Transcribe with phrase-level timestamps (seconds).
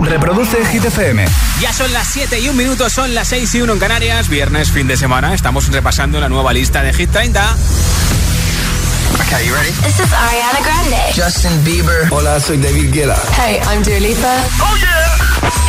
[0.00, 1.24] Reproduce Hit FM.
[1.60, 4.28] Ya son las 7 y un minuto, son las 6 y 1 en Canarias.
[4.28, 5.34] Viernes, fin de semana.
[5.34, 7.56] Estamos repasando la nueva lista de Hit 30.
[9.26, 9.70] Okay, you ready?
[9.82, 11.12] This is Ariana Grande.
[11.14, 12.08] Justin Bieber.
[12.10, 13.20] Hola, soy David Guetta.
[13.36, 14.36] Hey, I'm Dua Lipa.
[14.60, 15.18] Oh yeah.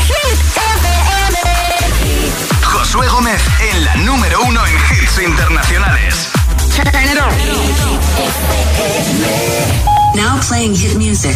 [0.07, 1.39] Hit FM.
[2.63, 6.29] Josué Gómez en la número uno en hits internacionales.
[10.15, 11.35] Now playing hit music.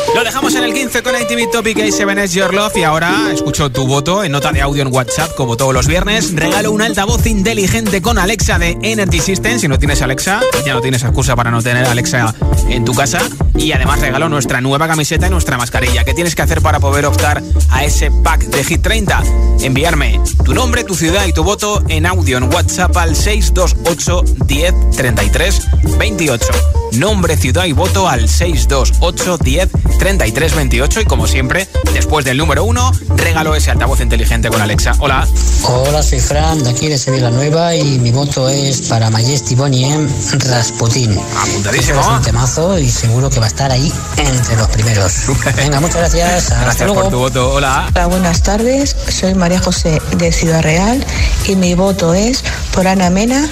[0.13, 3.87] Lo dejamos en el 15 con ITV Topic A7S Your Love y ahora escucho tu
[3.87, 6.35] voto en nota de audio en WhatsApp como todos los viernes.
[6.35, 9.57] Regalo un altavoz inteligente con Alexa de Energy System.
[9.57, 12.35] Si no tienes Alexa, ya no tienes excusa para no tener Alexa
[12.67, 13.19] en tu casa.
[13.55, 16.03] Y además regalo nuestra nueva camiseta y nuestra mascarilla.
[16.03, 19.23] ¿Qué tienes que hacer para poder optar a ese pack de Hit 30?
[19.61, 24.73] Enviarme tu nombre, tu ciudad y tu voto en audio en WhatsApp al 628 10
[24.91, 26.80] 33 28.
[26.97, 32.63] Nombre, ciudad y voto al 628 10 33 28 y como siempre, después del número
[32.65, 34.93] uno, regalo ese altavoz inteligente con Alexa.
[34.99, 35.27] Hola.
[35.63, 39.85] Hola, soy Fran, de aquí de Sevilla Nueva y mi voto es para Majesty Bonnie
[39.93, 40.09] M.
[40.49, 41.17] Rasputin.
[41.37, 42.01] Apuntadísimo.
[42.01, 45.13] Es un temazo y seguro que va a estar ahí entre los primeros.
[45.55, 46.43] Venga, muchas gracias.
[46.51, 47.01] Hasta Gracias luego.
[47.03, 47.53] por tu voto.
[47.53, 47.87] Hola.
[47.95, 48.95] Hola, buenas tardes.
[49.07, 51.05] Soy María José de Ciudad Real
[51.47, 53.47] y mi voto es por Ana Mena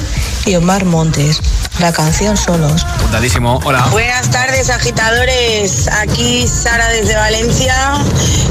[0.45, 1.39] y Omar Montes.
[1.79, 2.83] La canción Solos.
[2.83, 3.28] Apuntadísimo.
[3.37, 3.85] Hola.
[3.91, 5.87] Buenas tardes, agitadores.
[6.01, 7.93] Aquí Sara desde Valencia.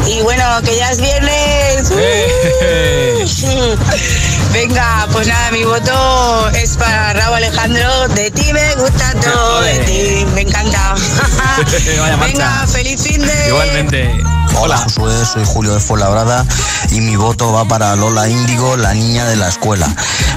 [0.06, 1.90] Y bueno, que ya es viernes.
[1.90, 3.26] Eh.
[4.52, 8.08] Venga, pues nada, mi voto es para Raúl Alejandro.
[8.08, 10.94] De ti me gusta todo, de ti me encanta.
[12.00, 12.16] Vaya.
[12.16, 13.48] Venga, feliz fin de.
[13.48, 14.22] Igualmente.
[14.60, 16.46] Hola Josué, soy Julio de Fuenlabrada
[16.90, 19.88] y mi voto va para Lola Índigo, la niña de la escuela.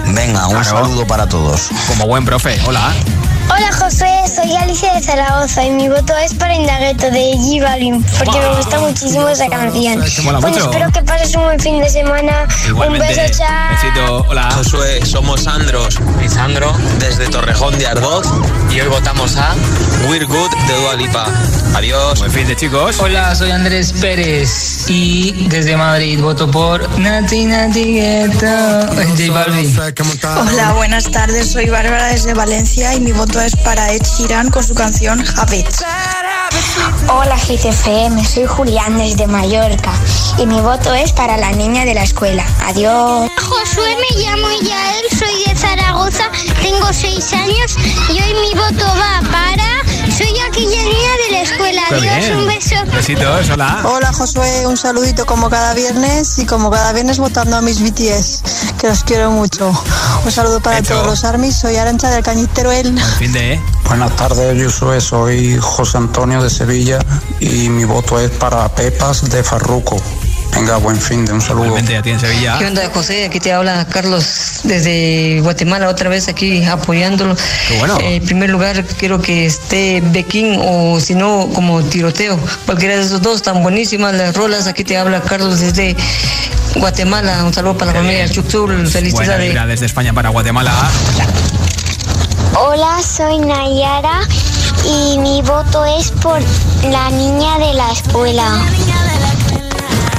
[0.08, 0.84] Venga, un Claro.
[0.86, 1.69] saludo para todos.
[1.88, 2.59] Como buen profe.
[2.66, 2.92] Hola.
[3.54, 8.02] Hola Josué, soy Alicia de Zaragoza y mi voto es para Indagueto de J Balvin
[8.18, 10.02] porque me gusta muchísimo esa canción.
[10.24, 10.72] Bueno, mucho.
[10.72, 12.48] espero que pases un buen fin de semana.
[12.66, 13.08] Igualmente.
[13.09, 13.70] Un beso, chao.
[13.72, 14.25] Besito.
[14.30, 14.52] Hola.
[14.52, 18.25] Josué, somos Sandros y Sandro desde Torrejón de Ardoz
[18.70, 19.54] y hoy votamos a
[20.08, 21.25] We're Good de Dua Lipa.
[21.75, 22.20] Adiós.
[22.20, 23.00] Buen fin de chicos.
[23.00, 28.46] Hola, soy Andrés Pérez y desde Madrid voto por Nati Nati Gueto,
[28.96, 29.78] J Balvin.
[30.48, 31.52] Hola, buenas tardes.
[31.52, 35.84] Soy Bárbara desde Valencia y mi voto es para Ed Sheeran con su canción Habits.
[37.07, 39.91] Hola GTFM, soy Julián desde Mallorca
[40.38, 42.46] y mi voto es para la niña de la escuela.
[42.66, 43.31] Adiós.
[43.38, 46.30] Josué, me llamo Yael, soy de Zaragoza,
[46.62, 47.75] tengo seis años
[48.09, 50.00] y hoy mi voto va para...
[50.18, 51.82] Soy aquella niña de la escuela.
[51.90, 52.38] Qué Adiós, bien.
[52.38, 52.76] un beso.
[52.94, 53.50] Besitos.
[53.50, 53.82] Hola.
[53.86, 58.44] Hola Josué, un saludito como cada viernes y como cada viernes votando a mis BTS,
[58.80, 59.72] que los quiero mucho.
[60.26, 60.94] Un saludo para Hecho.
[60.96, 63.00] todos los armies, soy Arancha del Cañitero El.
[63.20, 63.54] Fin de.
[63.54, 63.62] ¿eh?
[63.86, 67.00] Buenas tardes, Josué, soy José Antonio de Sevilla
[67.40, 69.98] y mi voto es para Pepas de Farruco.
[70.53, 71.66] Venga, buen fin de un saludo.
[71.66, 72.57] Igualmente a ti en Sevilla.
[72.59, 73.25] ¿Qué onda, José?
[73.25, 77.35] Aquí te habla Carlos desde Guatemala, otra vez aquí apoyándolo.
[77.67, 77.97] Qué bueno.
[78.01, 82.39] Eh, en primer lugar, quiero que esté Bequín o si no, como tiroteo.
[82.66, 84.67] Cualquiera de esos dos, están buenísimas las rolas.
[84.67, 85.95] Aquí te habla Carlos desde
[86.75, 87.44] Guatemala.
[87.44, 88.68] Un saludo para la familia Chuxul.
[88.73, 89.68] Buena Felicidades.
[89.68, 90.73] desde España para Guatemala.
[92.56, 94.22] Hola, soy Nayara
[94.85, 96.39] y mi voto es por
[96.89, 98.62] la niña de la escuela.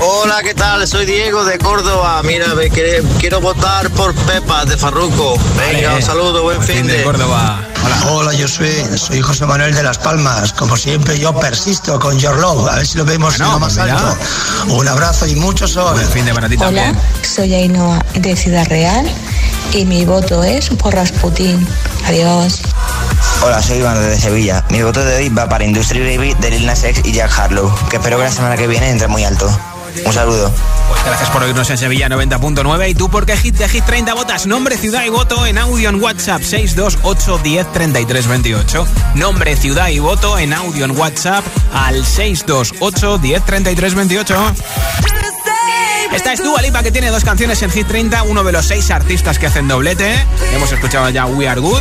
[0.04, 0.86] Hola, ¿qué tal?
[0.88, 2.20] Soy Diego de Córdoba.
[2.24, 5.36] Mira, me quiere- quiero votar por Pepas de Farruco.
[5.56, 5.96] Venga, Vale.
[5.96, 7.04] un saludo, buen fin de de.
[7.04, 7.60] Córdoba.
[7.84, 8.12] Hola.
[8.12, 10.52] Hola, yo soy, soy José Manuel de Las Palmas.
[10.54, 12.68] Como siempre, yo persisto con Your Love.
[12.70, 13.98] A ver si lo vemos Bueno, en lo más pues mira.
[13.98, 14.74] alto.
[14.74, 15.94] Un abrazo y mucho sol.
[15.94, 16.96] Buen fin de para ti también.
[17.22, 19.06] soy Ainhoa de Ciudad Real
[19.72, 21.66] y mi voto es por Rasputín.
[22.06, 22.60] Adiós.
[23.44, 24.64] Hola, soy Iván de Sevilla.
[24.70, 27.72] Mi voto de hoy va para Industry Baby de Lil Nas X y Jack Harlow,
[27.88, 29.48] que espero que la semana que viene entre muy alto.
[30.04, 30.52] Un saludo.
[30.88, 34.46] Pues gracias por oírnos en Sevilla 90.9 y tú porque hit de hit 30 votas
[34.46, 38.86] nombre, ciudad y voto en audio en WhatsApp 628 10 33 28.
[39.14, 44.54] Nombre, ciudad y voto en audio en WhatsApp al 628 10 33 28.
[46.12, 48.90] Esta es Dua Lipa que tiene dos canciones en Hit 30, uno de los seis
[48.90, 50.14] artistas que hacen doblete.
[50.52, 51.80] Hemos escuchado ya We Are Good.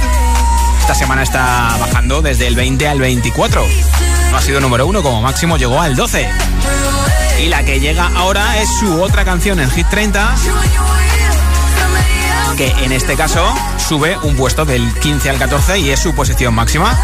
[0.80, 3.66] Esta semana está bajando desde el 20 al 24.
[4.32, 6.30] No ha sido número uno, como máximo llegó al 12.
[7.42, 10.36] Y la que llega ahora es su otra canción en Hit 30,
[12.56, 13.44] que en este caso
[13.80, 16.96] sube un puesto del 15 al 14 y es su posición máxima.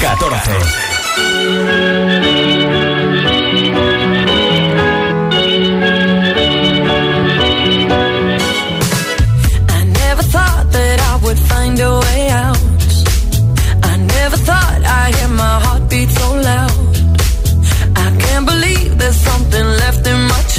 [0.00, 0.50] 14.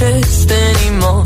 [0.02, 1.24] interest anymore.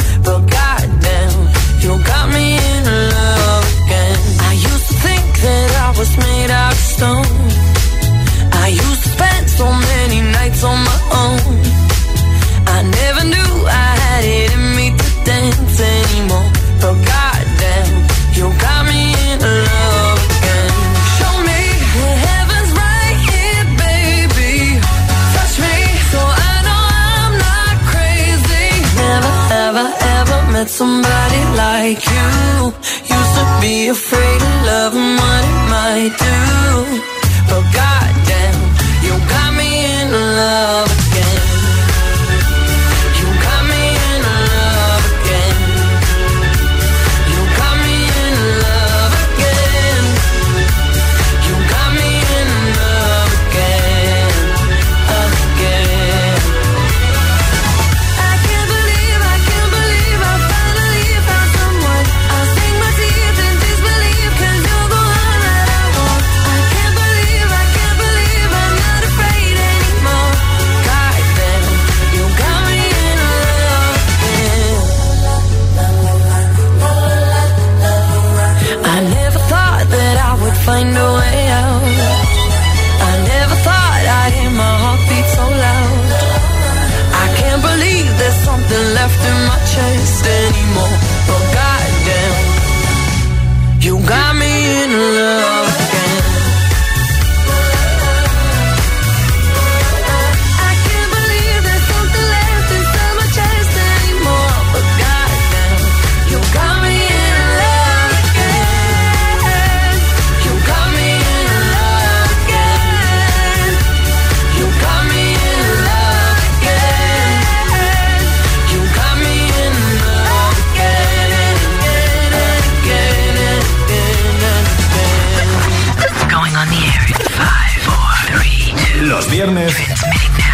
[129.13, 129.71] Los viernes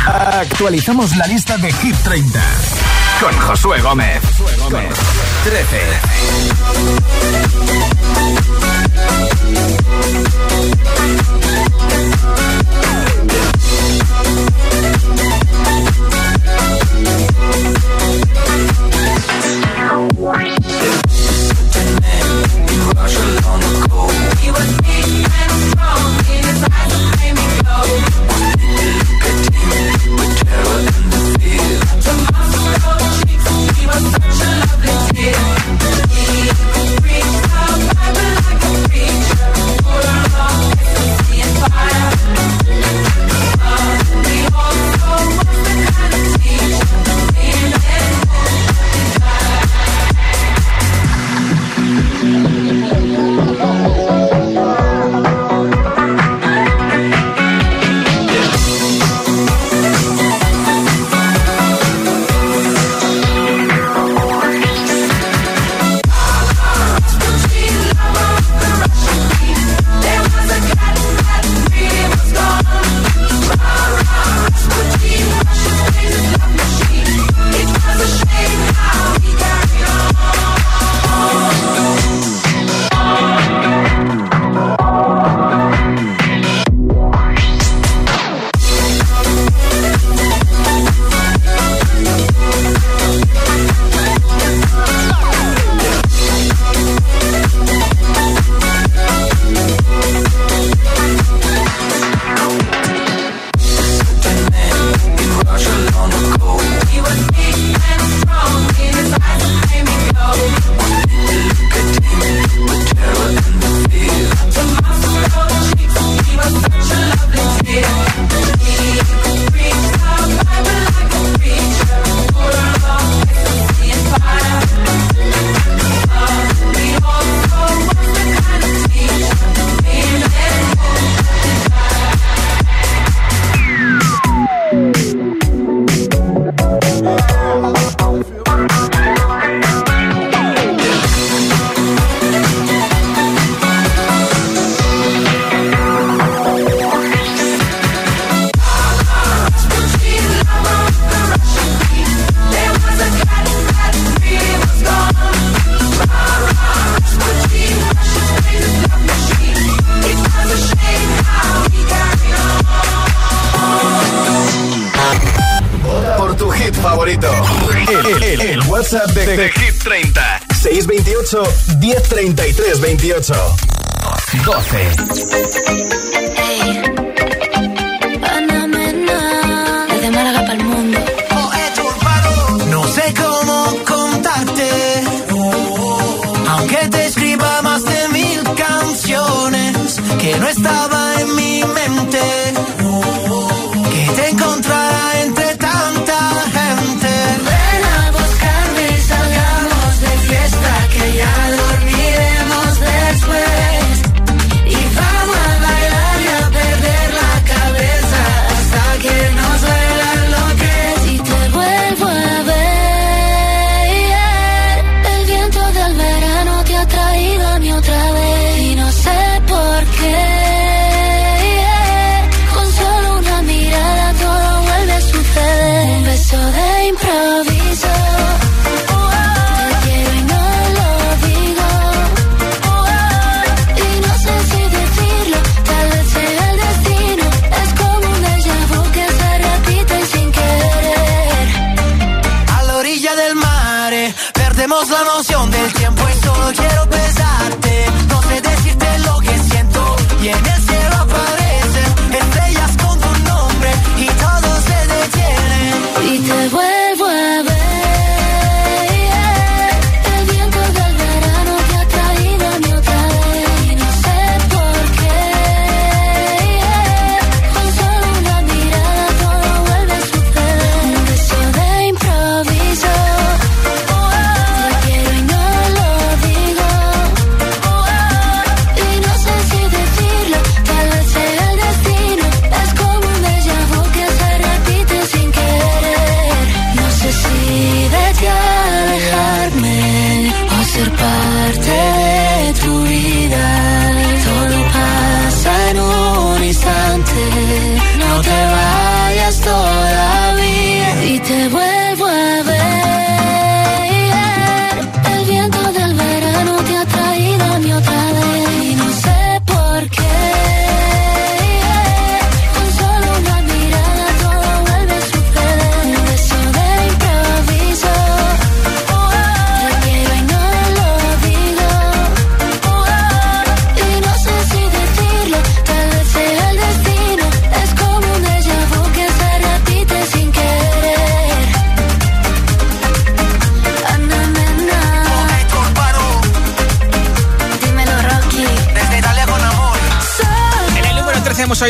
[0.05, 2.41] actualizamos la lista de Hit 30
[3.21, 4.19] con Josué Gómez.
[4.69, 4.83] Con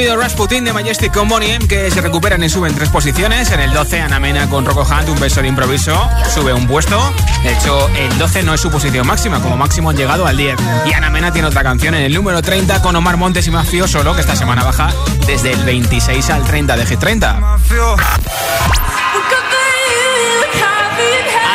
[0.08, 3.52] Rasputin de Majestic con Bonnie M, que se recuperan y suben tres posiciones.
[3.52, 6.98] En el 12, Ana Mena con Rocco Hunt, un beso de improviso, sube un puesto.
[7.44, 10.58] De hecho, el 12 no es su posición máxima, como máximo han llegado al 10.
[10.86, 13.88] Y Ana Mena tiene otra canción en el número 30 con Omar Montes y Mafio
[13.90, 14.90] Solo, que esta semana baja
[15.28, 17.58] desde el 26 al 30 de G30.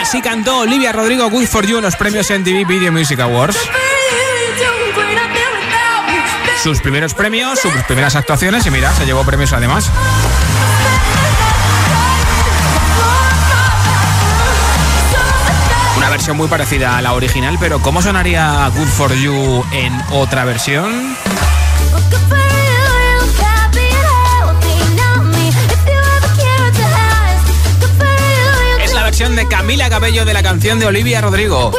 [0.03, 3.57] Así cantó Olivia Rodrigo Good for You en los premios MTV Video Music Awards.
[6.65, 9.91] Sus primeros premios, sus primeras actuaciones y mira, se llevó premios además.
[15.99, 20.47] Una versión muy parecida a la original, pero ¿cómo sonaría Good for You en otra
[20.47, 21.15] versión?
[28.83, 31.73] Es la versión de Camila Cabello de la canción de Olivia Rodrigo.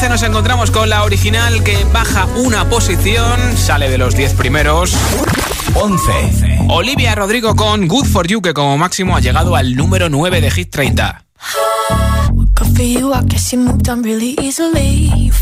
[0.00, 4.94] 15 nos encontramos con la original que baja una posición, sale de los 10 primeros.
[5.74, 6.68] 11.
[6.70, 10.50] Olivia Rodrigo con Good for You, que como máximo ha llegado al número 9 de
[10.50, 11.22] Hit 30.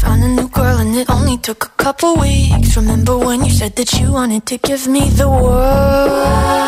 [0.00, 2.76] Found a new girl and it only took a couple weeks.
[2.76, 6.67] Remember when you said that you wanted to give me the world?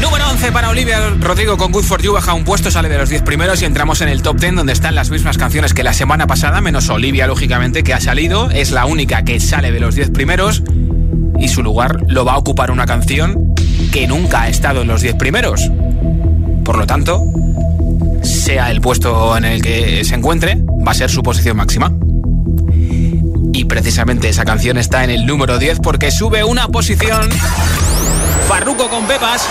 [0.00, 3.08] Número 11 para Olivia Rodrigo con Good For You baja un puesto, sale de los
[3.08, 5.94] 10 primeros y entramos en el top 10 donde están las mismas canciones que la
[5.94, 8.50] semana pasada, menos Olivia, lógicamente, que ha salido.
[8.52, 10.62] Es la única que sale de los 10 primeros
[11.40, 13.52] y su lugar lo va a ocupar una canción
[13.90, 15.72] que nunca ha estado en los 10 primeros.
[16.64, 17.20] Por lo tanto,
[18.22, 21.92] sea el puesto en el que se encuentre, va a ser su posición máxima.
[23.52, 27.28] Y precisamente esa canción está en el número 10 porque sube una posición.
[28.48, 29.42] Farruco con Pepas.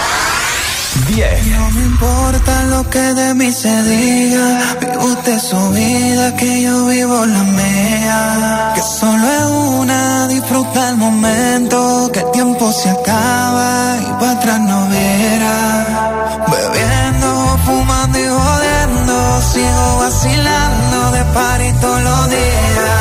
[1.08, 1.48] 10.
[1.48, 4.76] No me importa lo que de mí se diga.
[4.82, 8.72] Vive usted su vida, que yo vivo la mía.
[8.76, 9.46] Que solo es
[9.80, 12.10] una, disfruta el momento.
[12.12, 16.42] Que el tiempo se acaba y para atrás no verá.
[16.52, 19.42] Bebiendo, fumando y jodiendo.
[19.54, 23.01] Sigo vacilando de par y todos los días.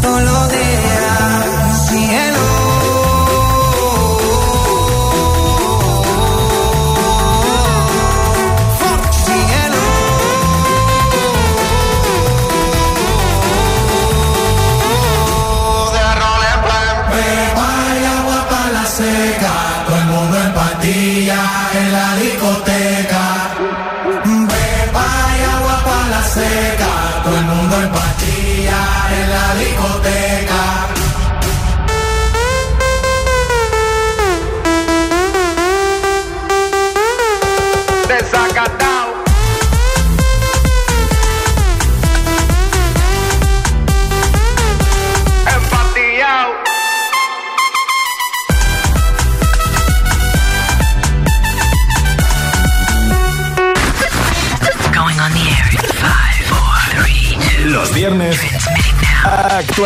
[0.00, 0.57] de par y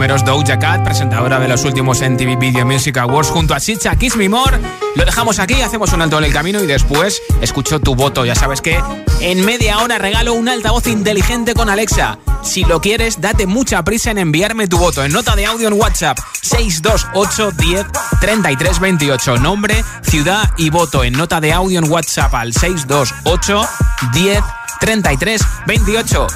[0.00, 4.16] Primeros Doja Cat, presentadora de los últimos MTV Video Music Awards junto a Chicha Kiss
[4.16, 4.58] Me More.
[4.96, 8.24] Lo dejamos aquí, hacemos un alto en el camino y después escucho tu voto.
[8.24, 8.82] Ya sabes que
[9.20, 12.18] en media hora regalo un altavoz inteligente con Alexa.
[12.42, 15.74] Si lo quieres, date mucha prisa en enviarme tu voto en nota de audio en
[15.74, 17.86] WhatsApp 628 10
[18.22, 19.36] 33 28.
[19.36, 23.68] Nombre, ciudad y voto en nota de audio en WhatsApp al 628
[24.14, 24.40] 10
[24.80, 26.26] 33 28.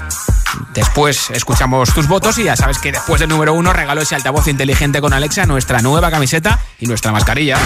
[0.72, 4.48] Después escuchamos tus votos y ya sabes que después del número uno regalo ese altavoz
[4.48, 7.58] inteligente con Alexa, nuestra nueva camiseta y nuestra mascarilla.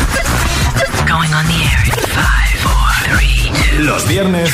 [3.78, 4.52] Los viernes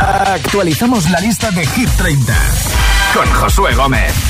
[0.00, 2.34] actualizamos la lista de Hit 30
[3.14, 4.29] con Josué Gómez.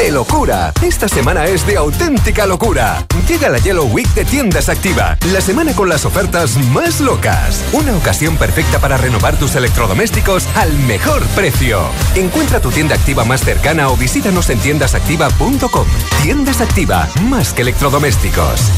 [0.00, 0.72] De locura.
[0.80, 3.06] Esta semana es de auténtica locura.
[3.28, 5.18] Llega la Yellow Week de Tiendas Activa.
[5.30, 7.62] La semana con las ofertas más locas.
[7.74, 11.82] Una ocasión perfecta para renovar tus electrodomésticos al mejor precio.
[12.14, 15.86] Encuentra tu tienda activa más cercana o visítanos en tiendasactiva.com.
[16.22, 18.70] Tiendas Activa, más que electrodomésticos.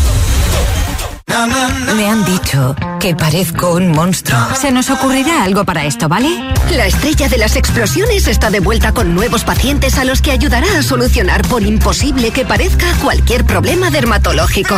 [1.97, 4.39] Me han dicho que parezco un monstruo.
[4.61, 6.29] Se nos ocurrirá algo para esto, ¿vale?
[6.71, 10.67] La estrella de las explosiones está de vuelta con nuevos pacientes a los que ayudará
[10.79, 14.75] a solucionar, por imposible que parezca, cualquier problema dermatológico.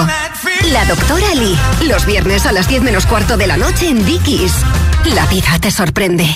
[0.73, 4.53] La doctora Lee, los viernes a las 10 menos cuarto de la noche en Dickies.
[5.15, 6.27] La vida te sorprende.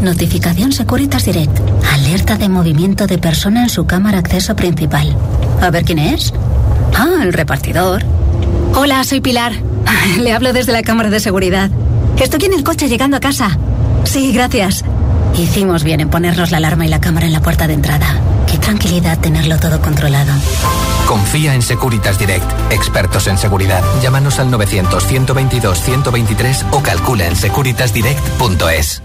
[0.00, 1.58] Notificación Securitas Direct.
[1.92, 5.16] Alerta de movimiento de persona en su cámara acceso principal.
[5.60, 6.32] A ver quién es.
[6.94, 8.04] Ah, el repartidor.
[8.74, 9.52] Hola, soy Pilar.
[10.18, 11.70] Le hablo desde la cámara de seguridad.
[12.18, 13.58] Estoy en el coche llegando a casa.
[14.04, 14.84] Sí, gracias.
[15.36, 18.20] Hicimos bien en ponernos la alarma y la cámara en la puerta de entrada.
[18.50, 20.32] Qué tranquilidad tenerlo todo controlado.
[21.06, 23.82] Confía en Securitas Direct, expertos en seguridad.
[24.02, 29.02] Llámanos al 900-122-123 o calcula en securitasdirect.es.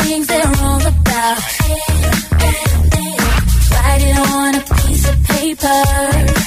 [0.00, 1.38] things they're wrong about.
[3.70, 6.43] Write it on a piece of paper.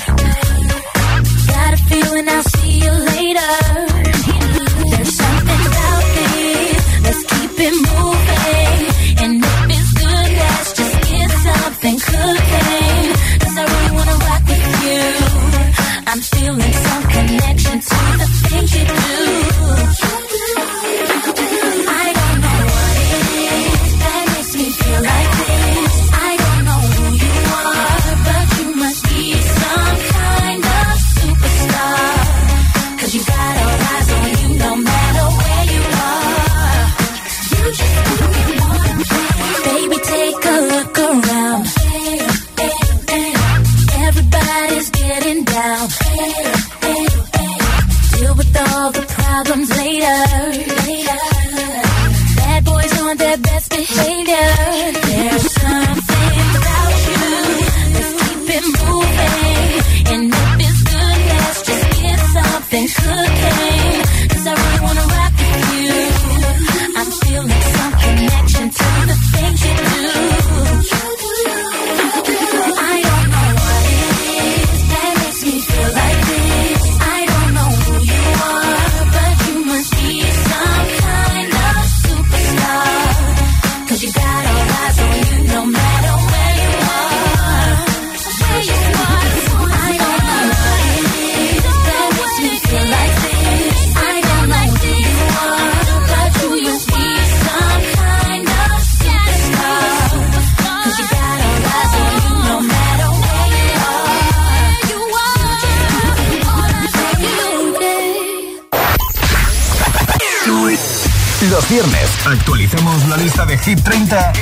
[113.18, 114.34] Lista de Hit 30,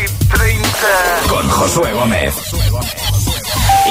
[1.29, 2.33] con Josué Gómez.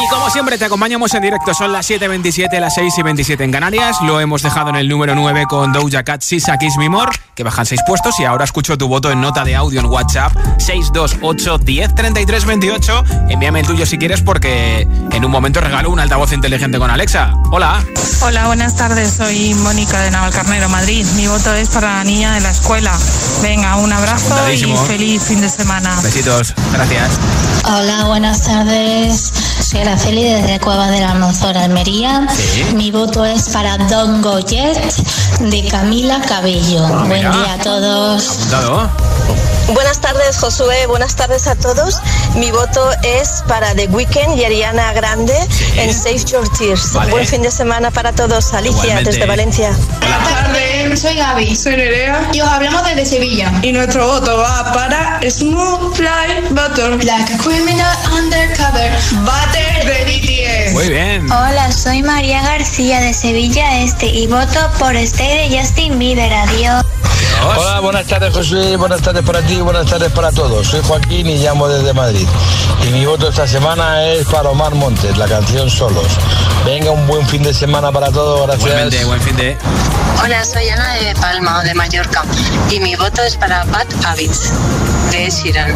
[0.05, 3.51] Y como siempre te acompañamos en directo, son las 7.27, las 6 y 27 en
[3.51, 3.97] Canarias.
[4.03, 7.43] Lo hemos dejado en el número 9 con Doja Cat, Sisa Kiss Me More, que
[7.43, 8.21] bajan 6 puestos.
[8.21, 13.05] Y ahora escucho tu voto en nota de audio en WhatsApp 628 10 33 28.
[13.31, 17.33] Envíame el tuyo si quieres porque en un momento regalo un altavoz inteligente con Alexa.
[17.51, 17.83] Hola.
[18.21, 19.15] Hola, buenas tardes.
[19.15, 21.07] Soy Mónica de Navalcarnero, Madrid.
[21.17, 22.93] Mi voto es para la niña de la escuela.
[23.41, 25.99] Venga, un abrazo y feliz fin de semana.
[26.03, 26.53] Besitos.
[26.75, 27.19] Gracias.
[27.65, 29.33] Hola, buenas tardes.
[29.75, 32.29] Soy Araceli desde Cueva de la Almanzora, Almería.
[32.77, 34.79] Mi voto es para Don Goyet
[35.41, 36.87] de Camila Cabello.
[37.09, 38.53] Buen día a todos.
[38.53, 39.54] Apuntado.
[39.73, 40.87] Buenas tardes, Josué.
[40.87, 42.01] Buenas tardes a todos.
[42.35, 45.35] Mi voto es para The Weeknd y Ariana Grande
[45.77, 46.93] en Save Your Tears.
[46.93, 47.11] Vale.
[47.11, 48.53] Buen fin de semana para todos.
[48.53, 49.11] Alicia, Igualmente.
[49.11, 49.71] desde Valencia.
[50.01, 51.57] Buenas tardes, soy Gaby.
[51.57, 52.29] Soy Nerea.
[52.33, 53.53] Y os hablamos desde Sevilla.
[53.63, 57.03] Y nuestro voto va para Smooth Fly Butter.
[57.03, 58.93] Like a criminal undercover.
[59.23, 60.73] Butter de BTS.
[60.75, 61.31] Muy bien.
[61.33, 66.33] Hola, soy María García de Sevilla Este y voto por Stay de Justin Bieber.
[66.33, 66.85] Adiós.
[67.57, 70.67] Hola, buenas tardes José, buenas tardes para ti, buenas tardes para todos.
[70.67, 72.27] Soy Joaquín y llamo desde Madrid.
[72.87, 76.07] Y mi voto esta semana es para Omar Montes, la canción Solos.
[76.65, 78.67] Venga, un buen fin de semana para todos, gracias.
[78.67, 79.57] Igualmente, buen fin de...
[80.23, 82.25] Hola, soy Ana de Palma o de Mallorca
[82.71, 84.53] y mi voto es para Bad Habits
[85.15, 85.73] de Sheeran.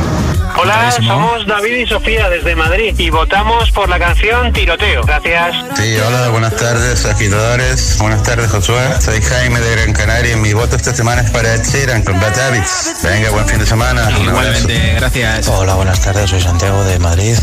[0.57, 5.03] Hola, somos David y Sofía desde Madrid y votamos por la canción Tiroteo.
[5.03, 5.55] Gracias.
[5.77, 7.98] Sí, hola, buenas tardes, agitadores.
[7.98, 9.01] Buenas tardes, Josué.
[9.01, 12.37] Soy Jaime de Gran Canaria y mi voto esta semana es para Sheeran con Bad
[12.37, 12.96] Habits.
[13.05, 14.11] Venga, buen fin de semana.
[14.11, 15.46] Igualmente, gracias.
[15.46, 17.37] Hola, buenas tardes, soy Santiago de Madrid.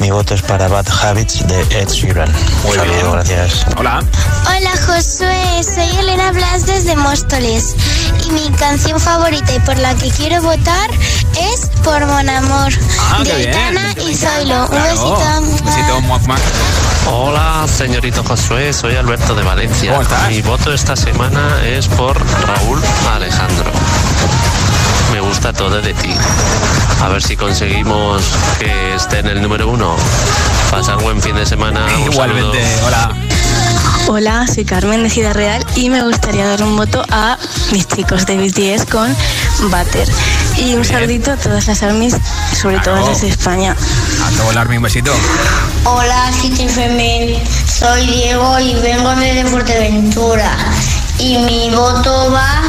[0.00, 2.28] Mi voto es para Bad Habits de Ed Sheeran.
[2.64, 3.64] Un saludo, gracias.
[3.76, 4.00] Hola.
[4.46, 7.74] Hola Josué, soy Elena Blas desde Móstoles
[8.26, 10.90] y mi canción favorita y por la que quiero votar
[11.52, 12.72] es por Mon Amor
[13.10, 13.54] Ah, de bien.
[13.54, 14.62] Aitana y Zoilo.
[14.62, 14.84] Un Claro.
[14.84, 15.64] besito.
[15.64, 16.40] Besito, muac, muac.
[17.10, 19.90] Hola, señorito Josué, soy Alberto de Valencia.
[19.92, 20.28] ¿Cómo estás?
[20.28, 22.80] Mi voto esta semana es por Raúl
[23.14, 23.70] Alejandro.
[25.26, 26.10] Gusta todo de ti.
[27.02, 28.22] A ver si conseguimos
[28.58, 29.94] que esté en el número uno.
[30.70, 31.84] Pasar buen fin de semana.
[32.04, 32.86] Un Igualmente, saludo.
[32.86, 33.10] hola.
[34.08, 37.36] Hola, soy Carmen de Ciudad Real y me gustaría dar un voto a
[37.72, 39.14] mis chicos de BTS con
[39.62, 40.08] Butter.
[40.58, 42.16] Y un saludito a todas las armies,
[42.60, 43.08] sobre todo Claro.
[43.10, 43.76] las de España.
[44.24, 45.12] A todo el army, un besito.
[45.84, 47.42] Hola, GTFM.
[47.66, 50.56] Soy Diego y vengo desde Fuerteventura.
[51.18, 52.60] Y mi voto va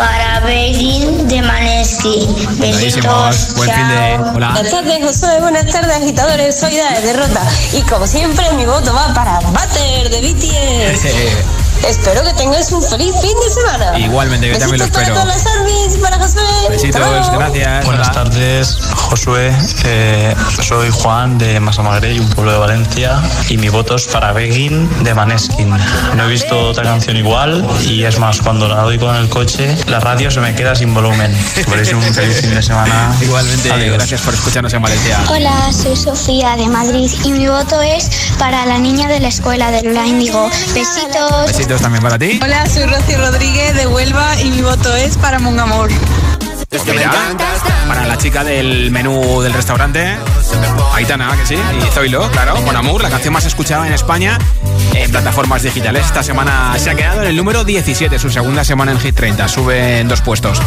[0.00, 2.26] para Begin de Manesky.
[2.58, 3.54] Besitos.
[3.54, 4.18] Buen fin de...
[4.34, 4.52] Hola.
[4.52, 5.40] Buenas tardes, Josué.
[5.40, 6.58] Buenas tardes, agitadores.
[6.58, 7.42] Soy Dae de Rota.
[7.74, 11.56] Y como siempre, mi voto va para Butter de BTS.
[11.86, 13.98] Espero que tengáis un feliz fin de semana.
[13.98, 15.14] Igualmente, yo también lo Besitos espero.
[15.14, 16.42] para todas las para Josué.
[16.68, 17.84] Besitos, gracias.
[17.84, 18.24] Buenas Hola.
[18.24, 19.52] tardes, Josué.
[19.84, 24.88] Eh, soy Juan de Massamagrey, un pueblo de Valencia, y mi voto es para Begin
[25.04, 25.70] de Maneskin.
[26.16, 29.76] No he visto otra canción igual y es más, cuando la oigo en el coche,
[29.86, 31.36] la radio se me queda sin volumen.
[31.66, 33.14] Por eso un feliz fin de semana.
[33.20, 33.94] Igualmente, Adiós.
[33.94, 35.18] gracias por escucharnos en Valencia.
[35.28, 39.70] Hola, soy Sofía de Madrid y mi voto es para la niña de la escuela
[39.70, 40.48] de Lola Índigo.
[40.74, 41.46] Besitos.
[41.46, 42.40] Besitos también para ti.
[42.42, 45.88] Hola, soy Rocío Rodríguez de Huelva y mi voto es para Mon Amor.
[46.68, 47.12] Pues mira,
[47.86, 50.16] para la chica del menú del restaurante,
[51.00, 54.36] Aitana, que sí, y Zoilo, claro, con Amour, la canción más escuchada en España
[54.94, 56.04] en plataformas digitales.
[56.04, 59.48] Esta semana se ha quedado en el número 17, su segunda semana en Hit 30,
[59.48, 60.60] sube en dos puestos.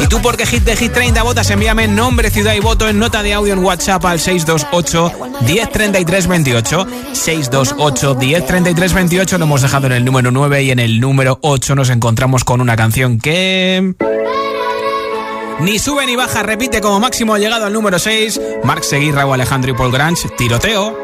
[0.00, 1.50] ¿Y tú por qué Hit de Hit 30 votas?
[1.50, 6.86] Envíame nombre, ciudad y voto en nota de audio en WhatsApp al 628 1033 28.
[7.12, 11.74] 628 1033 28 lo hemos dejado en el número 9 y en el número 8
[11.74, 13.96] nos encontramos con una canción que...
[15.60, 18.40] Ni sube ni baja, repite como máximo llegado al número 6.
[18.64, 20.96] Marc Seguí, Raúl Alejandro y Paul Grange, tiroteo.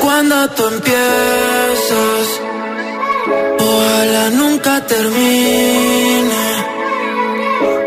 [0.00, 2.26] Cuando tú empiezas,
[3.58, 6.44] ojalá nunca termine.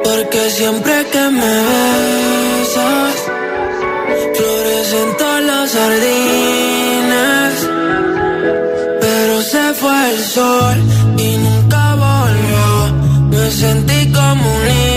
[0.04, 3.16] Porque siempre que me besas,
[4.38, 7.54] florecen todos los jardines.
[9.02, 10.78] Pero se fue el sol
[11.18, 13.30] y nunca volvió.
[13.30, 14.97] Me sentí como un niño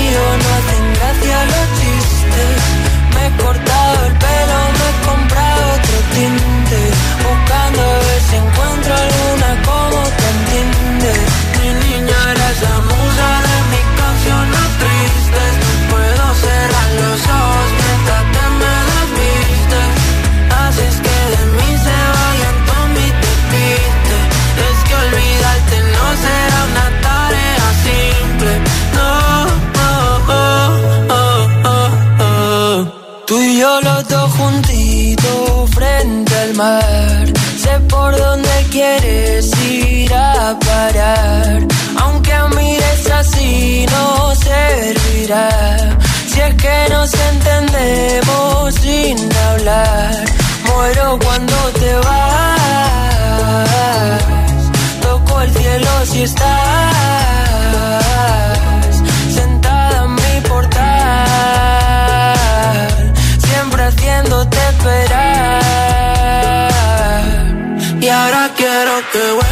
[69.13, 69.50] the way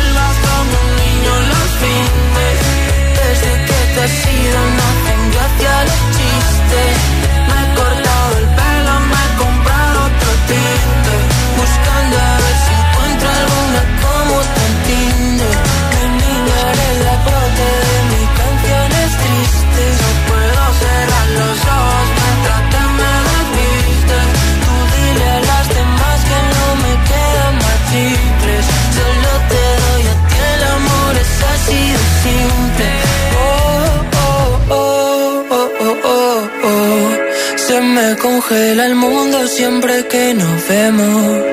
[38.50, 41.44] congela el mundo siempre que nos vemos.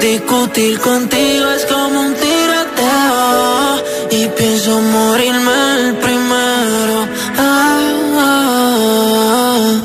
[0.00, 3.84] Discutir contigo es como un tiroteo.
[4.10, 6.96] Y pienso morirme el primero.
[7.36, 7.80] Ah,
[8.26, 9.80] ah.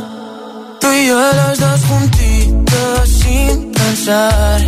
[0.79, 4.61] Tú y yo los dos juntitos sin pensar.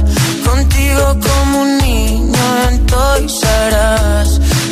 [0.45, 3.39] Contigo como un niño en Toys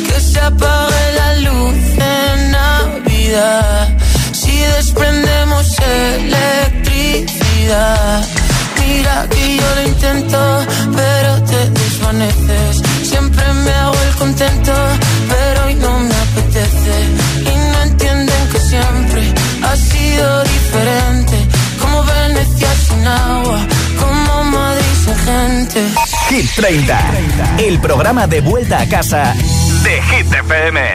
[0.06, 1.78] Que se apague la luz
[2.16, 3.88] en Navidad.
[4.32, 6.34] Si desprendemos el
[7.60, 8.22] vida.
[8.78, 12.82] Mira que yo lo intento, pero te desvaneces.
[13.02, 14.72] Siempre me hago el contento,
[15.28, 16.94] pero hoy no me apetece.
[17.40, 19.22] Y no entienden que siempre
[19.62, 21.36] ha sido diferente.
[21.80, 23.58] Como Venecia sin agua,
[24.00, 25.80] como Madrid sin gente.
[26.28, 27.12] Hit 30,
[27.58, 29.34] el programa de vuelta a casa
[29.84, 30.92] de Hit FM.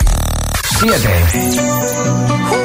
[0.80, 2.65] 7.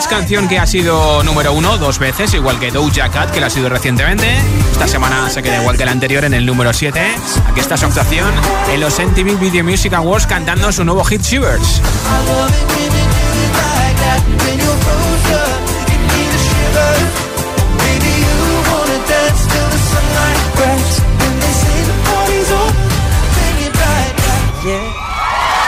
[0.00, 3.50] Canción que ha sido número uno dos veces, igual que Doja Cat, que la ha
[3.50, 4.26] sido recientemente.
[4.72, 6.98] Esta semana se queda igual que la anterior en el número 7.
[7.46, 8.32] Aquí está su actuación
[8.72, 11.82] en los MTV Video Music Awards cantando su nuevo hit Shivers.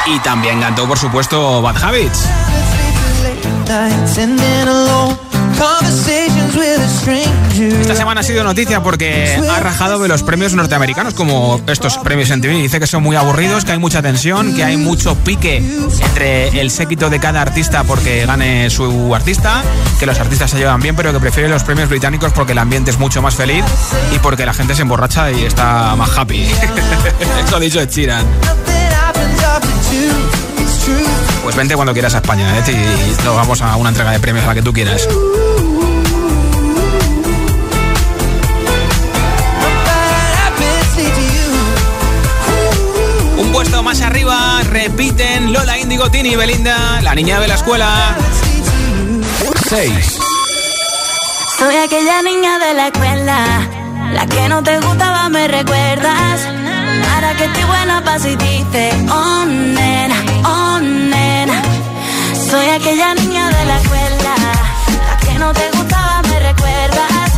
[0.07, 2.29] Y también cantó, por supuesto, Bad Habits.
[7.81, 12.31] Esta semana ha sido noticia porque ha rajado de los premios norteamericanos, como estos premios
[12.31, 12.55] en TV.
[12.55, 15.63] Dice que son muy aburridos, que hay mucha tensión, que hay mucho pique
[16.03, 19.63] entre el séquito de cada artista porque gane su artista,
[19.99, 22.91] que los artistas se llevan bien, pero que prefiere los premios británicos porque el ambiente
[22.91, 23.65] es mucho más feliz
[24.15, 26.43] y porque la gente se emborracha y está más happy.
[27.47, 28.27] Eso ha dicho Sheeran.
[31.45, 32.63] Pues vente cuando quieras a España, ¿eh?
[32.73, 35.07] Y nos vamos a una entrega de premios a la que tú quieras.
[43.37, 48.17] Un puesto más arriba, repiten Lola Indigo, Tini y Belinda, la niña de la escuela.
[49.69, 50.19] 6.
[51.59, 53.69] Soy aquella niña de la escuela,
[54.15, 56.64] la que no te gustaba, me recuerdas.
[57.45, 60.17] Que estoy buena, pasa y dice, oh nena,
[60.47, 61.63] oh nena.
[62.51, 64.35] Soy aquella niña de la escuela,
[65.09, 67.33] la que no te gustaba, me recuerdas.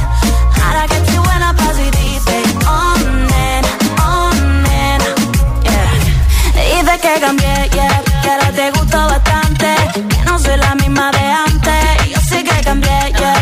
[0.65, 2.95] Ahora que estoy buena, pasa y dice, oh
[3.33, 3.69] nena,
[4.07, 4.31] oh
[4.69, 5.11] nena.
[5.65, 6.83] Yeah.
[6.83, 9.75] Dice que cambié, yeah, que ahora te gustó bastante.
[10.09, 12.11] Que no soy la misma de antes.
[12.15, 13.36] Yo sé que cambié, yeah,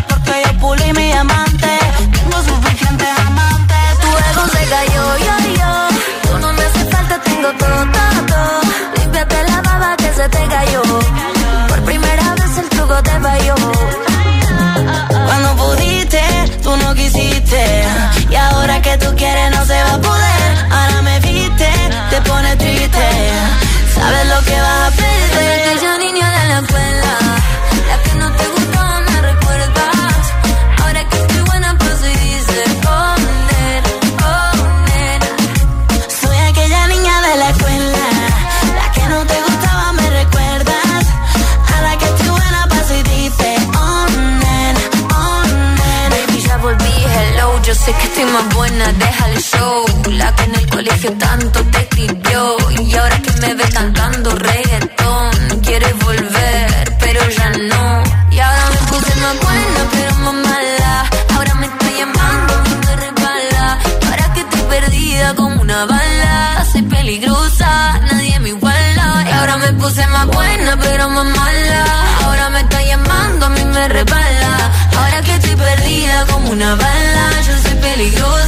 [10.28, 10.82] te cayó.
[11.68, 13.54] Por primera vez el truco te falló.
[15.26, 16.22] Cuando pudiste,
[16.62, 17.84] tú no quisiste.
[18.30, 20.66] Y ahora que tú quieres no se va a poder.
[20.70, 21.68] Ahora me viste,
[22.10, 23.06] te pone triste.
[23.94, 24.60] Sabes lo que
[48.34, 49.84] más buena, deja el show.
[50.10, 52.56] La que en el colegio tanto te escribió.
[52.82, 57.84] Y ahora que me ve cantando reggaetón, quieres volver, pero ya no.
[58.34, 60.92] Y ahora me puse más buena, pero más mala.
[61.34, 62.52] Ahora me estoy llamando,
[62.86, 63.78] me resbala.
[64.08, 66.66] Ahora que estoy perdida como una bala.
[66.72, 69.06] Soy peligrosa, nadie me iguala.
[69.28, 71.84] Y ahora me puse más buena, pero más mala.
[72.24, 74.52] Ahora me está llamando, a mí me resbala.
[74.98, 77.24] Ahora que estoy perdida como una bala.
[78.04, 78.43] be yours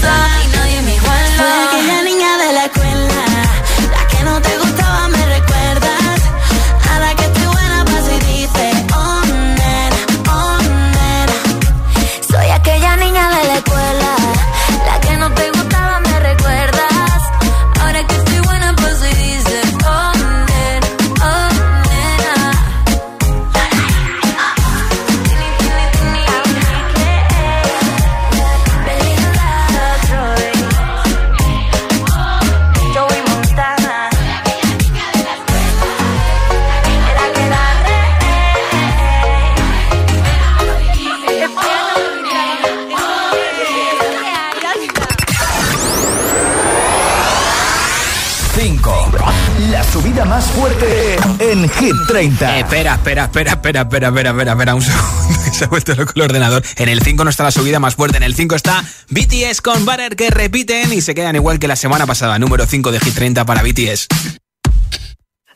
[52.17, 52.57] 30.
[52.57, 55.95] Eh, espera, espera, espera, espera, espera, espera, espera, espera, un segundo que se ha vuelto
[55.95, 56.65] loco el ordenador.
[56.77, 59.85] En el 5 no está la subida más fuerte, en el 5 está BTS con
[59.85, 62.39] Butter que repiten y se quedan igual que la semana pasada.
[62.39, 64.07] Número 5 de Hit 30 para BTS.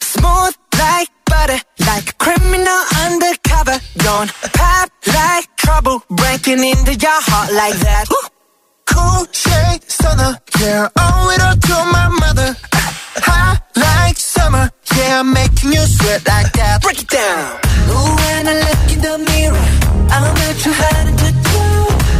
[0.03, 3.81] Smooth like butter, like a criminal undercover.
[3.97, 8.05] Don't pop like trouble, breaking into your heart like that.
[8.85, 12.55] Cool shade stunner, yeah, owe it all to my mother.
[13.25, 14.71] Hot like summer,
[15.01, 16.83] yeah, I'm making you sweat like that.
[16.83, 17.61] Break it down.
[17.89, 19.67] Ooh, when I look in the mirror,
[20.13, 21.65] I'm not too hard to do.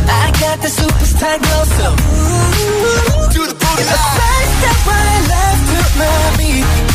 [0.09, 3.85] I got the superstar glow, so ooh, do the booty.
[3.85, 6.90] A side step right left to my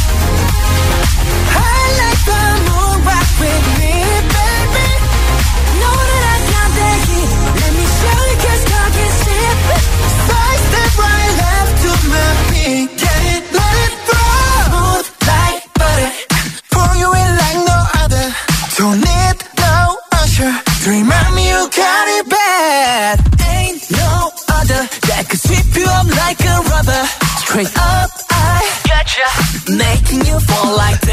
[27.56, 27.74] crazy.
[27.78, 29.72] Up, I gotcha.
[29.72, 31.05] Making you fall like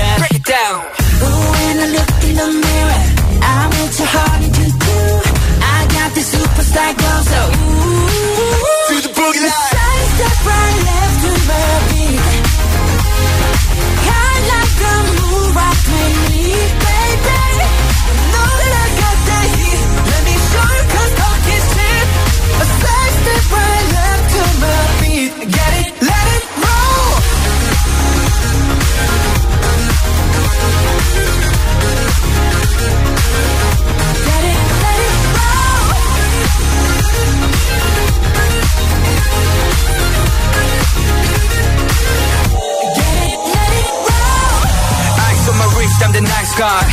[46.53, 46.85] scar.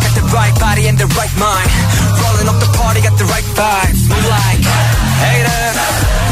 [0.00, 1.68] Got the right body and the right mind.
[2.22, 4.06] Rolling up the party, got the right vibes.
[4.06, 4.62] We like
[5.22, 6.27] haters.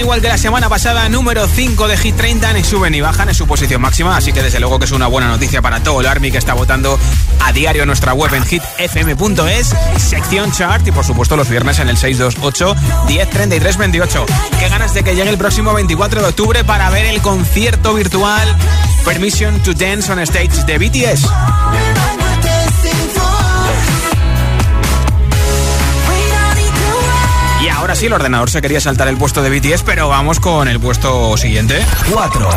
[0.00, 3.34] igual que la semana pasada, número 5 de Hit 30, ni suben ni bajan en
[3.34, 6.06] su posición máxima, así que desde luego que es una buena noticia para todo el
[6.06, 6.98] Army que está votando
[7.44, 11.88] a diario en nuestra web en hitfm.es, sección chart y por supuesto los viernes en
[11.88, 12.76] el 628
[13.06, 14.26] 1033 28.
[14.58, 18.56] Qué ganas de que llegue el próximo 24 de octubre para ver el concierto virtual
[19.04, 21.26] Permission to Dance on Stage de BTS.
[27.88, 30.78] Ahora sí, el ordenador se quería saltar el puesto de BTS, pero vamos con el
[30.78, 31.82] puesto siguiente.
[32.12, 32.50] 4.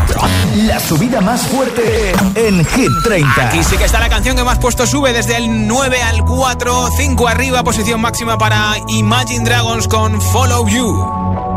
[0.68, 3.48] La subida más fuerte en Hit 30.
[3.48, 6.90] Aquí sí que está la canción que más puesto sube desde el 9 al 4,
[6.98, 11.51] 5 arriba, posición máxima para Imagine Dragons con Follow You.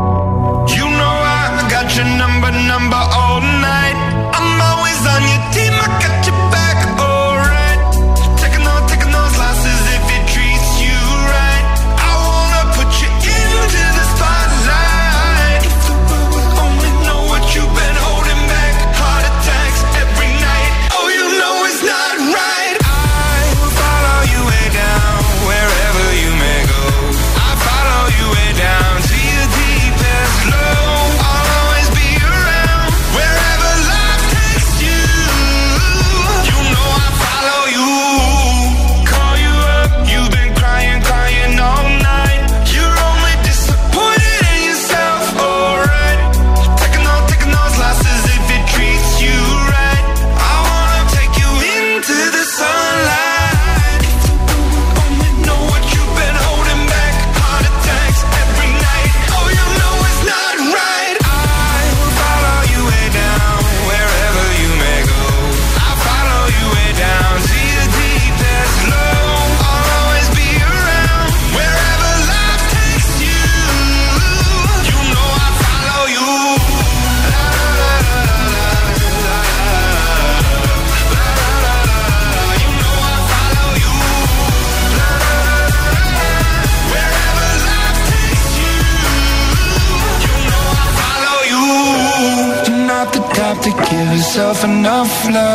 [95.23, 95.54] flow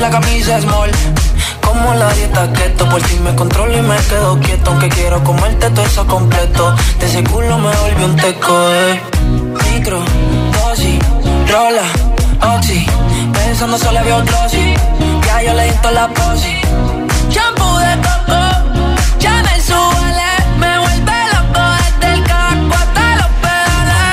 [0.00, 0.64] la camisa es.
[1.60, 4.70] Como la dieta keto, por ti me controlo y me quedo quieto.
[4.70, 6.74] Aunque quiero comerte todo eso completo.
[6.98, 9.00] De ese culo me volvió un teco, eh.
[9.72, 10.02] Micro,
[10.52, 10.98] dosis,
[11.48, 11.84] rola,
[12.56, 12.86] oxi.
[13.32, 14.74] Pensando solo veo glossy.
[15.26, 16.60] Ya yo le di la posi.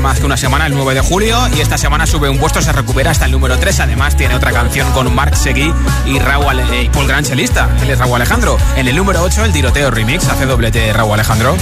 [0.00, 2.72] más que una semana, el 9 de julio, y esta semana sube un puesto, se
[2.72, 3.80] recupera hasta el número 3.
[3.80, 5.72] Además, tiene otra canción con Mark Seguí
[6.06, 7.68] y Raúl eh, Paul Granchelista.
[7.82, 8.56] Él es Raúl Alejandro.
[8.76, 11.56] En el número 8, el tiroteo remix, hace doblete Raúl Alejandro.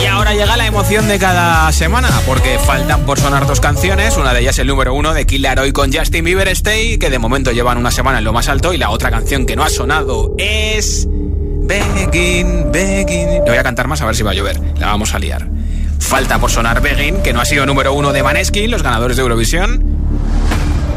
[0.00, 4.16] Y ahora llega la emoción de cada semana, porque faltan por sonar dos canciones.
[4.16, 7.18] Una de ellas el número uno de Killer Hoy con Justin Bieber Stay, que de
[7.18, 8.72] momento llevan una semana en lo más alto.
[8.72, 11.06] Y la otra canción que no ha sonado es.
[11.66, 13.28] Begin, Begin.
[13.44, 14.60] Le voy a cantar más a ver si va a llover.
[14.78, 15.48] La vamos a liar.
[15.98, 19.22] Falta por sonar Begin, que no ha sido número uno de Maneskin, los ganadores de
[19.22, 19.82] Eurovisión.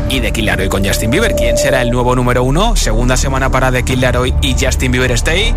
[0.10, 1.36] Y de Killaroy con Justin Bieber.
[1.36, 2.76] ¿Quién será el nuevo número uno?
[2.76, 5.54] Segunda semana para The Killaroy y Justin Bieber Stay.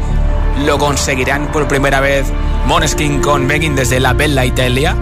[0.65, 2.27] ¿Lo conseguirán por primera vez
[2.67, 4.97] Moneskin con Begin desde la Bella Italia?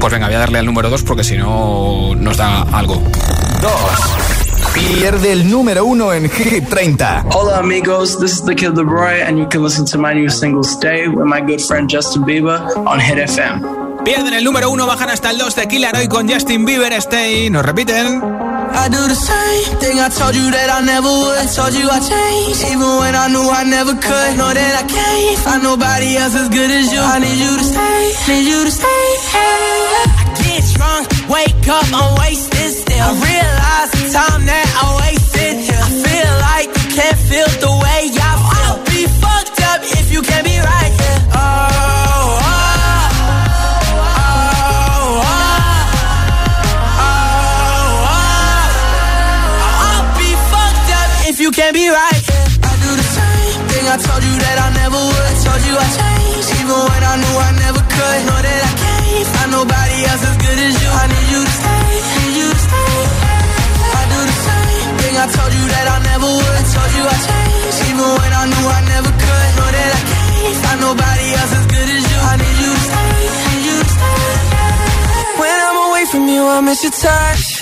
[0.00, 3.00] Pues venga, voy a darle al número dos porque si no nos da algo.
[3.60, 4.41] Dos.
[4.74, 7.26] Pierde el número uno en Hit 30.
[7.30, 10.64] Hola amigos, this is the Kid Leroy and you can listen to my new single
[10.64, 13.60] Stay with my good friend Justin Bieber on Hit FM.
[14.04, 17.50] Pierden el número uno, bajan hasta el 2 de Killer hoy con Justin Bieber Stay.
[17.50, 18.22] Nos repiten.
[18.74, 21.38] I do the same thing I told you that I never would.
[21.38, 24.36] I told you I changed, even when I knew I never could.
[24.38, 26.98] Know that I can't find nobody else as good as you.
[27.00, 28.88] I need you to stay, need you to stay.
[29.36, 32.81] I get drunk, wake up, I'm wasted.
[33.04, 35.54] I realize the time that I wasted.
[35.74, 37.71] I feel like you can't feel the
[76.72, 77.61] miss your touch.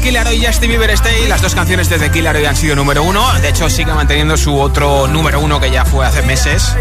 [0.00, 1.26] De Killer y Justin Bieber Stay.
[1.26, 3.40] Las dos canciones de The Killer hoy han sido número 1.
[3.40, 6.74] De hecho, sigue manteniendo su otro número 1 que ya fue hace meses.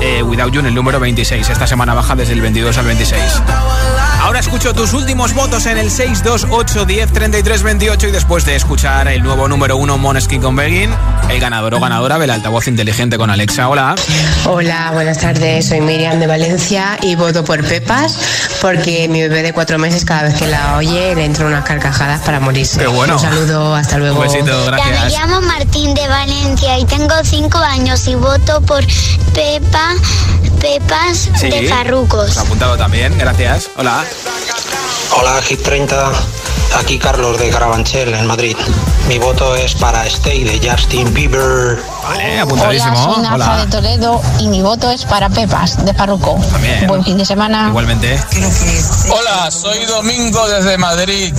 [0.00, 1.48] Eh, Without You el número 26.
[1.48, 3.22] Esta semana baja desde el 22 al 26.
[4.20, 9.08] Ahora escucho tus últimos votos en el 628 10 33 28 y después de escuchar
[9.08, 10.90] el nuevo número 1 Moneskin con Begin,
[11.28, 13.68] el ganador o ganadora del altavoz inteligente con Alexa.
[13.68, 13.94] Hola.
[14.44, 15.68] Hola, buenas tardes.
[15.68, 20.22] Soy Miriam de Valencia y voto por Pepas porque mi bebé de cuatro meses cada
[20.24, 22.78] vez que la oye le entran unas carcajadas para morirse.
[22.78, 23.14] Qué bueno.
[23.14, 24.16] Un saludo, hasta luego.
[24.20, 25.12] Un besito, Ya, me gracias.
[25.12, 28.84] llamo Martín de Valencia y tengo cinco años y voto por
[29.34, 29.94] Pepa,
[30.60, 31.48] Pepas Sí.
[31.50, 32.30] de Farrucos.
[32.30, 33.68] Os he apuntado también, gracias.
[33.76, 34.04] Hola.
[35.18, 36.10] Hola, Hit 30.
[36.78, 38.56] Aquí Carlos de Carabanchel, en Madrid.
[39.08, 41.80] Mi voto es para Stay de Justin Bieber.
[42.02, 46.40] Vale, Hola, soy Nafa de Toledo y mi voto es para Pepas, de Farruco.
[46.50, 46.88] También.
[46.88, 47.68] Buen fin de semana.
[47.68, 48.18] Igualmente.
[49.10, 51.32] Hola, soy Domingo desde Madrid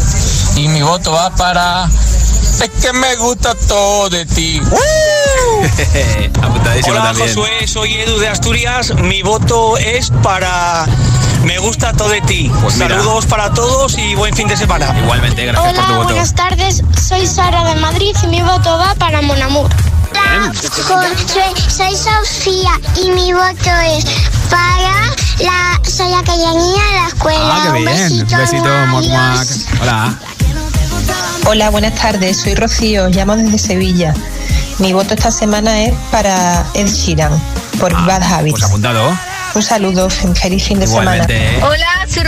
[0.55, 1.87] y mi voto va para...
[1.87, 4.61] Es que me gusta todo de ti.
[6.41, 7.27] Apuntadísimo Hola también.
[7.27, 8.93] Josué, soy Edu de Asturias.
[8.95, 10.87] Mi voto es para
[11.47, 12.51] Me gusta todo de ti.
[12.61, 12.97] Pues mira.
[12.97, 14.93] Saludos para todos y buen fin de semana.
[15.01, 16.09] Igualmente, gracias por tu Hola, voto.
[16.09, 16.83] buenas tardes.
[17.07, 19.69] Soy Sara de Madrid y mi voto va para Monamur.
[20.11, 22.71] Hola, José, soy Sofía
[23.01, 24.03] y mi voto es
[24.49, 24.91] para
[25.39, 25.79] la.
[25.89, 27.39] Soy aquella niña de la escuela.
[27.41, 27.85] Ah, qué Un bien.
[27.95, 29.13] besito, Besito, moc, moc.
[29.13, 29.65] adiós.
[29.81, 30.15] Hola.
[31.45, 32.41] Hola, buenas tardes.
[32.41, 34.13] Soy Rocío, llamo desde Sevilla.
[34.79, 37.31] Mi voto esta semana es para Ed Sheeran,
[37.79, 38.51] por Bad Habits.
[38.59, 39.17] Pues apuntado.
[39.57, 41.35] Un saludo, feliz fin de Igualmente.
[41.35, 41.65] semana.
[41.65, 42.23] Hola, soy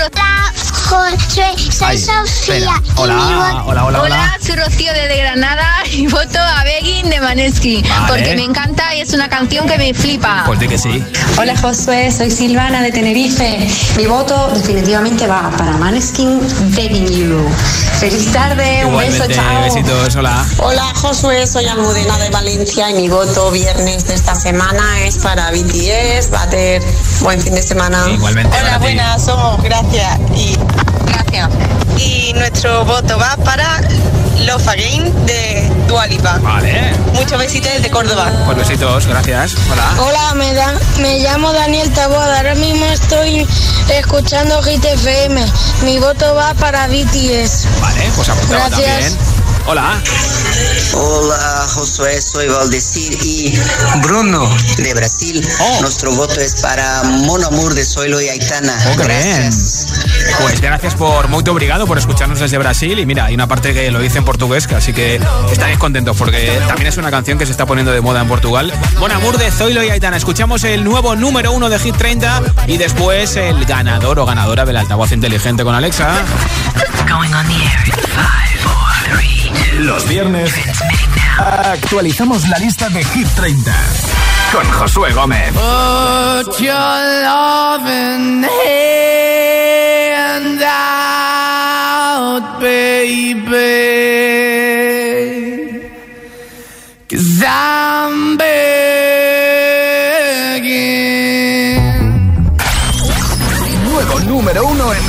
[0.90, 2.74] José, soy Ay, Sofía.
[2.96, 4.38] Hola, voto- hola, hola, hola.
[4.44, 8.08] soy Rocío desde Granada y voto a Begin de Maneskin Vale.
[8.08, 10.44] porque me encanta y es una canción que me flipa.
[10.48, 11.04] Pues di que sí.
[11.38, 13.68] Hola Josué, soy Silvana de Tenerife.
[13.98, 16.40] Mi voto definitivamente va para Maneskin
[16.76, 17.48] Begging You.
[18.00, 19.62] Feliz tarde, un beso, Igualmente, chao.
[19.64, 20.46] besitos, hola.
[20.60, 25.52] Hola Josué, soy Almudena de Valencia y mi voto viernes de esta semana es para
[25.52, 26.82] BTS, Bater.
[27.22, 28.06] Buen fin de semana.
[28.10, 30.58] Igualmente, Hola, buenas, somos Gracias y
[31.28, 31.50] Gracias.
[31.98, 33.82] Y nuestro voto va para
[34.46, 36.38] Love Again de Dualipa.
[36.40, 36.94] Vale.
[37.14, 38.32] Muchos besitos desde Córdoba.
[38.46, 39.56] Pues besitos, gracias.
[39.72, 39.92] Hola.
[40.02, 42.38] Hola, me, da- me llamo Daniel Taboada.
[42.38, 43.46] Ahora mismo estoy
[43.90, 45.46] escuchando Hit FM.
[45.84, 47.68] Mi voto va para BTS.
[47.82, 49.16] Vale, pues apuntado Gracias.
[49.16, 49.39] también.
[49.66, 50.02] Hola.
[50.94, 53.60] Hola Josué, soy Valdecir y
[54.02, 55.48] Bruno de Brasil.
[55.82, 58.74] Nuestro voto es para Mono Amor de Zoilo y Aitana.
[58.92, 59.50] Oh, qué bien.
[60.42, 63.92] Pues gracias por muito obrigado por escucharnos desde Brasil y mira, hay una parte que
[63.92, 67.46] lo dice en portugués, que así que estaréis contentos porque también es una canción que
[67.46, 68.74] se está poniendo de moda en Portugal.
[69.00, 70.18] Bon Amour de Zoilo y Aitana.
[70.18, 74.78] Escuchamos el nuevo número uno de Hit 30 y después el ganador o ganadora del
[74.78, 76.26] altavoz inteligente con Alexa.
[79.80, 80.54] Los viernes
[81.38, 83.74] actualizamos la lista de Hit 30
[84.52, 85.52] con Josué Gómez.
[85.54, 86.74] Put your
[87.24, 93.40] loving hand out, baby.
[97.10, 98.50] Cause I'm begging.
[103.86, 105.09] Nuevo número uno en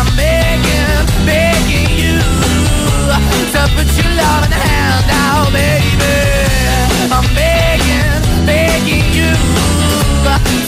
[0.00, 2.16] I'm begging, begging you.
[3.52, 6.16] To put your loving hand out, baby.
[7.12, 9.34] I'm begging, begging you.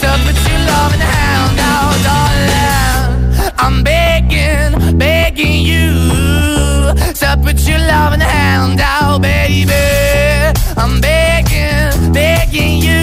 [0.03, 3.53] To put your loving hand out, darling.
[3.57, 6.93] I'm begging, begging you.
[7.21, 9.73] To put your loving hand out, baby.
[10.77, 12.93] I'm begging, begging you.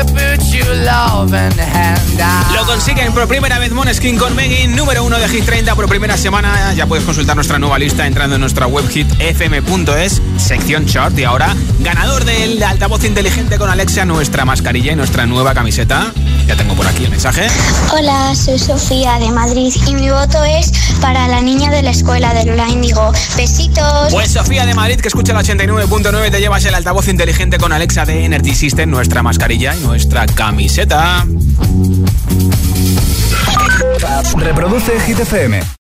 [0.00, 2.54] To put your loving hand out.
[2.54, 6.16] Lo consiguen por primera vez Moneskin con Megan, número uno de Hit 30 por primera
[6.16, 6.72] semana.
[6.72, 11.18] Ya puedes consultar nuestra nueva lista entrando en nuestra web hitfm.es, sección short.
[11.18, 16.14] Y ahora, ganador del altavoz inteligente con Alexa, nuestra mascarilla y nuestra nueva camiseta.
[16.46, 17.46] Ya tengo por aquí el mensaje.
[17.92, 20.72] Hola, soy Sofía de Madrid y mi voto es
[21.02, 23.12] para la niña de la escuela de Lola Índigo.
[23.36, 24.10] Besitos.
[24.10, 28.06] Pues Sofía de Madrid, que escucha el 89.9, te llevas el altavoz inteligente con Alexa
[28.06, 29.89] de Energy System, nuestra mascarilla y nuestra
[30.34, 31.24] camiseta.
[34.36, 35.78] Reproduce Hit FM.